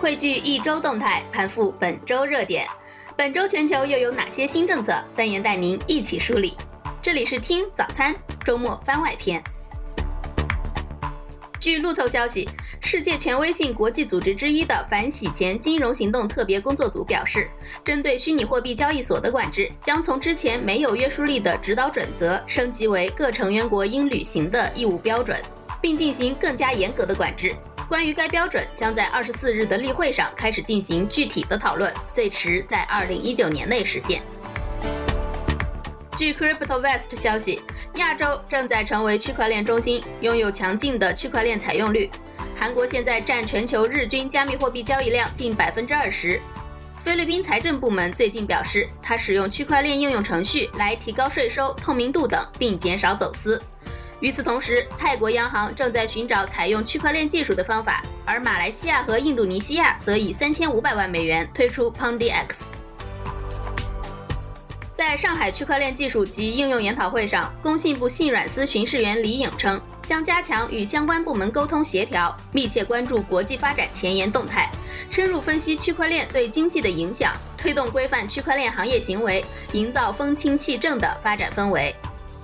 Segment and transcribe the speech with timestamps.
[0.00, 2.64] 汇聚一周动态，盘复本周热点。
[3.16, 4.94] 本周全球又有哪些新政策？
[5.08, 6.56] 三言带您一起梳理。
[7.02, 8.14] 这里是听早餐
[8.44, 9.42] 周末番外篇。
[11.58, 12.48] 据路透消息，
[12.80, 17.50] 世界权威性国际组织之一的反洗钱金融行动特别工作组表示，
[17.84, 25.36] 针对虚拟货币交易所的管制将从之前没有约束力的指导准则升级为各成员国应履行的义务标准，
[25.82, 27.52] 并进行更加严格的管制。
[27.88, 34.20] 关于该标准，将在二十四日的例会上开始进行具体的讨论，最迟在二零一九年内实现。
[36.14, 37.62] 据 Crypto West 消息，
[37.94, 42.10] 亚洲正在成为区块链中心，拥有强劲的区块链采用率。
[42.54, 46.38] 韩国现在占全球日均加密货币交易量近百分之二十。
[46.98, 53.62] 菲律宾财政部门最近表示，它使用区块链应用程序来提高税收透明度等，并减少走私。
[54.20, 62.72] 与此同时，泰国央行正在寻找采用区块链技术的方法，而马来西亚和印度尼西亚则以三千五百万美元推出 Pondi X。
[64.96, 74.68] 在上海区块链技术及应用研讨会上，工信部信软司巡视员李颖称，将加强与相关部门沟通协调，密切关注国际发展前沿动态，
[75.08, 81.94] 深入分析区块链对经济的影响，推动规范区块链行业行为，营造风清气正的发展氛围。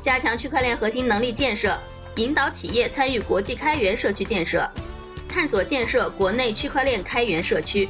[0.00, 1.78] 加强区块链核心能力建设，
[2.16, 4.66] 引导企业参与国际开源社区建设，
[5.28, 7.86] 探索建设国内区块链开源社区。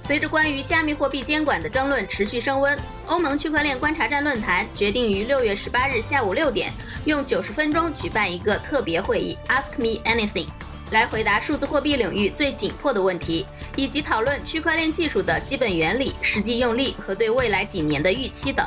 [0.00, 6.72] 随着关于加密货币监管的争论持续升温，欧盟区块链观察站论坛决定于六月十八日下午六点，
[7.04, 10.46] 用九十分钟举办一个特别会议，Ask Me Anything，
[10.92, 18.64] 来回答数字货币领域最紧迫的问题，以及讨论区块链技术的基本原理、实际用例和对未来几年的预期等。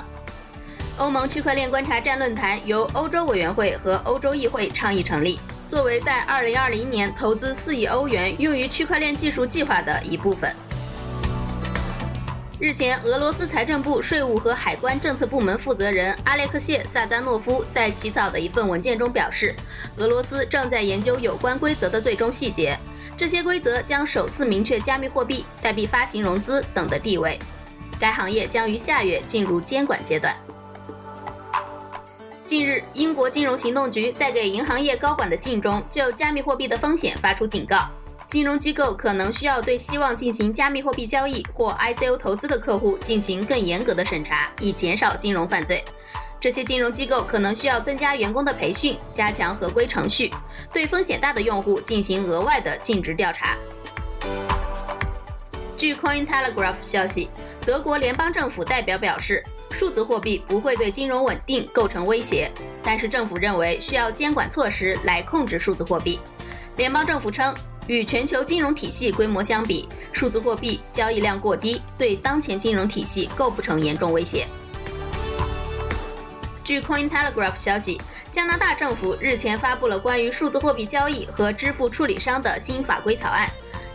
[1.00, 10.54] 欧盟区块链观察站论坛由欧洲委员会和欧洲议会倡议成立，作为在2020年投资4亿欧元用于区块链技术计划的一部分。
[12.60, 19.56] 日前，俄罗斯财政部税务和海关政策部门负责人阿列克谢·萨赞诺夫在起草的一份文件中表示，
[19.96, 22.78] 俄罗斯正在研究有关规则的最终细节，
[23.16, 27.40] 这些规则将首次明确加密货币、代币发行、融资等的地位。
[27.98, 30.36] 该行业将于下月进入监管阶段。
[32.50, 37.88] 近日，英国金融行动局在给银行业高管的信中，就加密货币的风险发出警告。
[38.28, 45.86] 金融机构可能需要对希望进行加密货币交易或 ICO 投资的客户进行更严格的审查，以减少金融犯罪。
[46.40, 50.34] 这些金融机构可能需要增加员工的培训，加强合规程序，
[50.74, 53.56] 对风险大的用户进行额外的尽职调查。
[55.78, 57.30] 据 Cointelegraph 消息，
[57.64, 59.44] 德国联邦政府代表表示。
[59.80, 62.52] 数字货币不会对金融稳定构成威胁，
[62.84, 66.20] 但是政府认为需要监管措施来控制数字货币。
[66.76, 67.56] 联邦政府称，
[67.88, 74.46] 与全球金融体系规模相比，数字货币交易量过低，对当前金融体系构不成严重威胁。
[76.62, 78.02] 据 Cointelegraph 消息，
[78.34, 83.50] 加拿大政府日前发布了关于数字货币交易和支付处理商的新法规草案。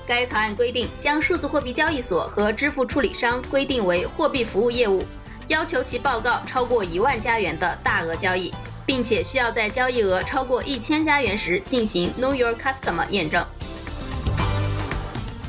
[0.06, 5.04] 该草案规定，将数字货币交易所和支付处理商规定为货币服务业务。
[5.48, 8.52] 要求其报告超过一万加元的大额交易，
[8.86, 13.44] 并且需要在交易额超过一千加元时进行 Know Your Customer 验证。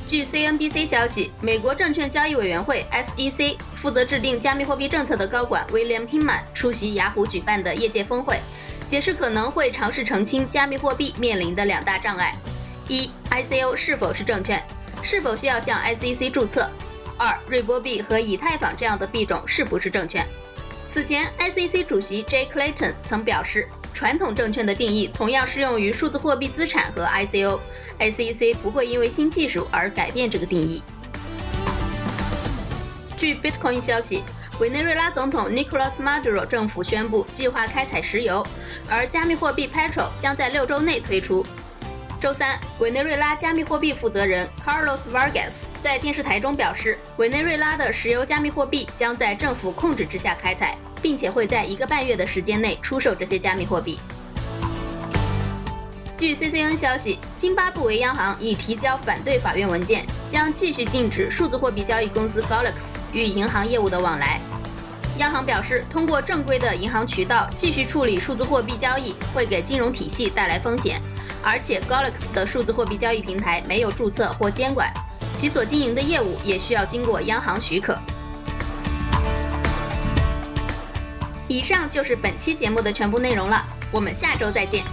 [0.08, 8.40] 据 CNBC 消息，美国证券交易委员会 SEC 负责制定加密货币政策的高管 William Hinman 出席雅虎举办的业界峰会，
[8.86, 12.36] 解释可能会尝试澄清加密货币面临的两大障碍：
[12.88, 14.64] 一，ICO 是否是证券，
[15.02, 16.70] 是否需要向 SEC 注册。
[17.18, 20.26] 二，瑞波币和以太坊这样的币种是不是证券？
[20.88, 30.84] 此前，SEC 主席 Jay Clayton 曾表示，传统证券的定义同样适用于数字货币资产和 ICO，SEC 不会因为新技术而改变这个定义。
[33.18, 34.22] 据 Bitcoin 消息，
[34.60, 38.46] 委内瑞拉总统 Nicolas Maduro 政府宣布计划开采石油，
[38.90, 41.44] 而加密货币 Petrol 将在六周内推出。
[42.20, 54.00] 周三，委内瑞拉加密货币负责人 Carlos Vargas 在电视台中表示，委内瑞拉的石油加密货币将在政府控制之下开采，并且会在一个半月的时间内出售这些加密货币。
[56.18, 64.40] 据 CCN 消息，津巴布韦央行已提交反对法院文件，将继续禁止数字货币交易公司 Golex 与银行业务的往来。
[65.18, 71.00] 央行表示，通过正规的银行渠道继续处理数字货币交易，会给金融体系带来风险。
[71.48, 74.92] 而且，Golex 的数字货币交易平台没有注册或监管，
[75.36, 77.96] 其所经营的业务也需要经过央行许可。
[81.48, 84.84] 以上就是本期节目的全部内容了，我们下周再见。